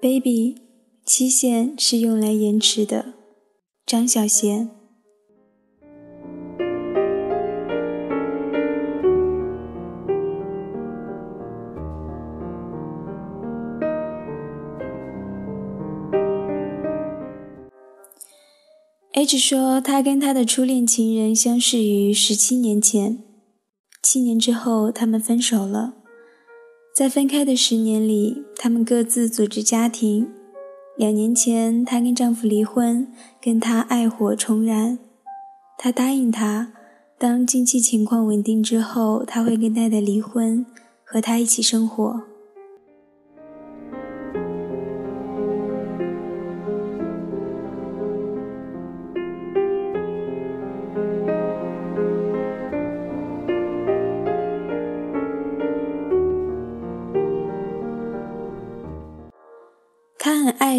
[0.00, 0.56] ，baby，
[1.04, 3.14] 期限是用来延迟的。
[3.84, 4.68] 张小娴。
[19.14, 23.24] H 说，他跟他的初恋情人相识于十七年前，
[24.00, 25.97] 七年之后他们分手了。
[26.98, 30.28] 在分开的十年里，他们各自组织家庭。
[30.96, 33.06] 两年前，她跟丈夫离婚，
[33.40, 34.98] 跟他爱火重燃。
[35.78, 36.72] 她答应他，
[37.16, 40.66] 当经济情况稳定之后，他会跟太太离婚，
[41.04, 42.20] 和他一起生活。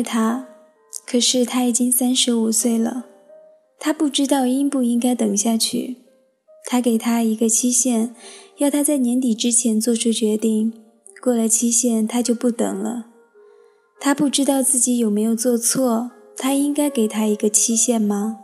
[0.03, 0.47] 他，
[1.05, 3.05] 可是他已经三十五岁了，
[3.80, 5.97] 他不知道应不应该等下去。
[6.66, 8.14] 他给他一个期限，
[8.58, 10.73] 要他在年底之前做出决定。
[11.22, 13.08] 过了期限，他就不等了。
[14.00, 18.39] 他不知道自己有没有做错，他应该给他一个期限吗？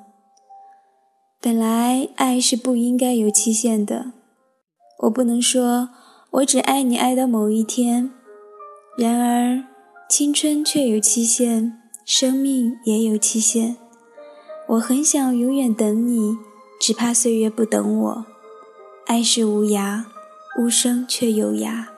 [1.40, 4.14] 本来爱是不应该有期限的。
[5.04, 5.90] 我不能说
[6.32, 8.12] 我只爱你爱到某一天，
[8.98, 9.75] 然而。
[10.08, 13.76] 青春却有期限，生命也有期限。
[14.70, 16.38] 我很想永远等你，
[16.80, 18.26] 只怕岁月不等我。
[19.08, 20.04] 爱是无涯，
[20.60, 21.95] 无声却有涯。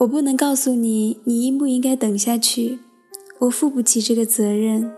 [0.00, 2.78] 我不能告诉你，你应不应该等下去，
[3.40, 4.90] 我负不起这个责任。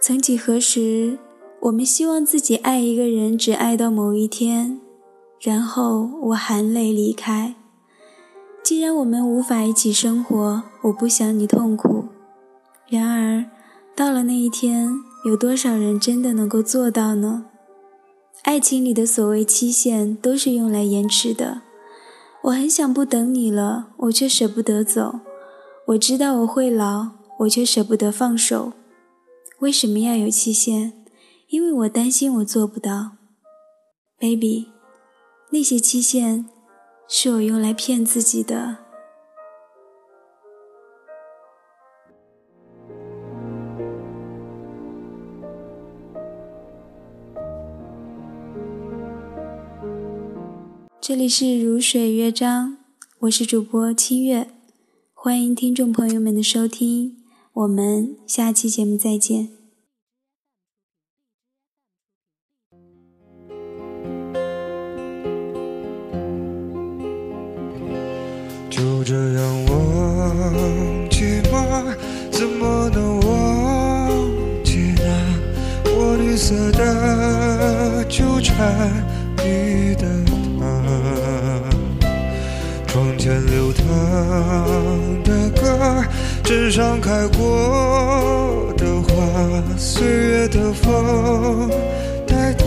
[0.00, 1.18] 曾几何时，
[1.60, 4.80] 我们希望自己爱一个人，只爱到某一天，
[5.38, 7.56] 然后我含泪离开。
[8.62, 12.06] 既然我们无法一起生活，我不想你痛苦。
[12.88, 13.44] 然而，
[13.94, 14.94] 到了那一天，
[15.26, 17.44] 有多少人真的能够做到呢？
[18.44, 21.60] 爱情里的所谓期限，都是用来延迟的。
[22.44, 25.20] 我很想不等你了，我却舍不得走。
[25.88, 28.72] 我知道我会老，我却舍不得放手。
[29.58, 31.04] 为什么要有期限？
[31.48, 33.12] 因为我担心我做不到
[34.18, 34.68] ，baby。
[35.50, 36.46] 那些期限
[37.08, 38.78] 是我用来骗自己的。
[51.02, 52.76] 这里是如水乐章，
[53.20, 54.48] 我是主播清月，
[55.14, 57.16] 欢迎听众朋友们的收听，
[57.54, 59.48] 我们下期节目再见。
[68.68, 71.96] 就这样忘记吗？
[72.30, 78.92] 怎么能忘记那我绿色的纠缠
[79.38, 80.39] 你的？
[84.20, 86.04] 唱的歌，
[86.44, 89.08] 枕上开过的花，
[89.78, 91.70] 岁月的风
[92.26, 92.64] 带它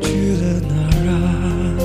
[0.00, 0.74] 去了哪
[1.06, 1.78] 儿？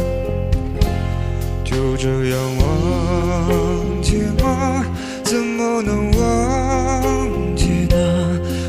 [1.63, 4.83] 就这样忘记吗？
[5.23, 7.95] 怎么能忘记那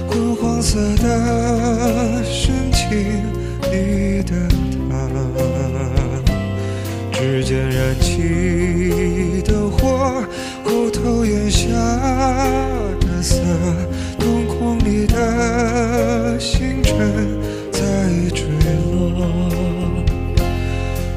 [0.06, 3.22] 昏黄色的深情
[13.00, 13.36] 的色，
[14.18, 16.96] 瞳孔里的星辰
[17.70, 17.80] 在
[18.34, 18.44] 坠
[18.90, 19.50] 落，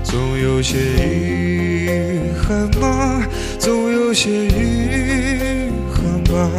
[0.03, 3.25] 总有些遗憾吗？
[3.59, 6.49] 总有些遗憾吧，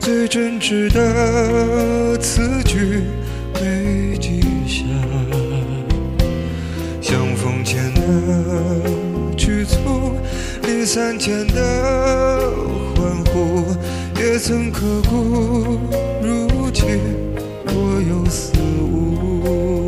[0.00, 3.04] 最真挚的词句
[3.54, 4.84] 没记下。
[7.00, 8.00] 相逢前的
[9.36, 10.12] 局促，
[10.62, 12.89] 离散前的。
[14.18, 15.78] 也曾刻骨。
[16.22, 16.98] 如今
[17.66, 19.79] 若有似无。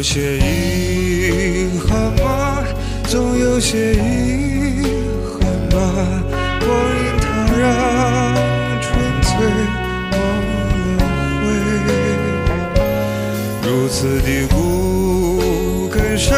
[0.00, 1.90] 有些遗憾
[2.24, 2.64] 吗？
[3.06, 4.82] 总有些遗
[5.26, 5.38] 憾
[5.68, 5.76] 吧。
[6.58, 7.60] 光阴它让
[8.80, 8.88] 纯
[9.20, 9.30] 粹
[10.12, 10.18] 忘
[10.96, 11.00] 了
[11.44, 11.44] 悔，
[13.62, 14.56] 如此的苦
[15.92, 16.32] 更深，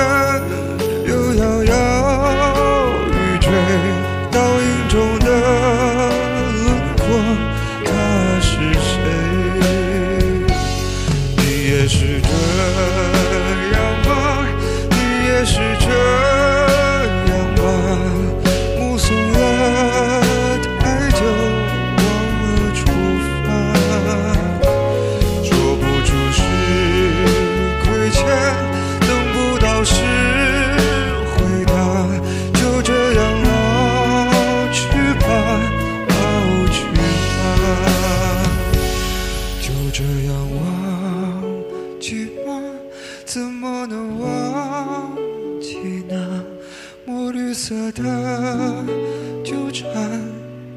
[49.53, 49.87] 纠缠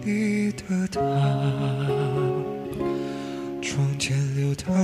[0.04, 1.00] 你的他？
[3.62, 4.76] 窗前流淌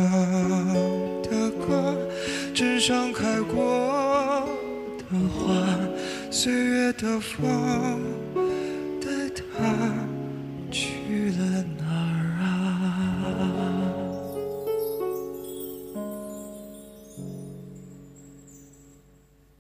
[1.22, 1.98] 的歌，
[2.54, 4.48] 纸上开过
[4.98, 5.52] 的花，
[6.32, 8.00] 岁月的风